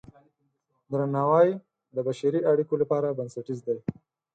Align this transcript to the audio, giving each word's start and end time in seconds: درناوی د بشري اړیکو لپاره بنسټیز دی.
درناوی 0.91 1.49
د 1.95 1.97
بشري 2.07 2.39
اړیکو 2.51 2.73
لپاره 2.81 3.15
بنسټیز 3.17 3.59
دی. 3.67 3.77